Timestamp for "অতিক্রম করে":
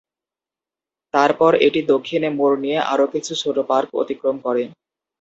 4.01-4.63